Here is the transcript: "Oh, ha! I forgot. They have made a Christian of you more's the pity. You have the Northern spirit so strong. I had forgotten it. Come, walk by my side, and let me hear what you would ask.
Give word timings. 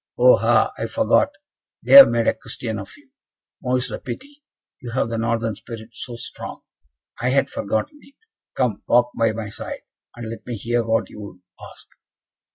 "Oh, 0.17 0.37
ha! 0.37 0.73
I 0.79 0.87
forgot. 0.87 1.29
They 1.83 1.91
have 1.91 2.09
made 2.09 2.25
a 2.25 2.33
Christian 2.33 2.79
of 2.79 2.91
you 2.97 3.11
more's 3.61 3.87
the 3.87 3.99
pity. 3.99 4.43
You 4.81 4.89
have 4.93 5.09
the 5.09 5.19
Northern 5.19 5.53
spirit 5.53 5.89
so 5.93 6.15
strong. 6.15 6.63
I 7.21 7.29
had 7.29 7.51
forgotten 7.51 7.99
it. 8.01 8.15
Come, 8.55 8.81
walk 8.87 9.11
by 9.15 9.31
my 9.31 9.49
side, 9.49 9.81
and 10.15 10.27
let 10.27 10.43
me 10.47 10.57
hear 10.57 10.83
what 10.83 11.11
you 11.11 11.21
would 11.21 11.41
ask. 11.71 11.87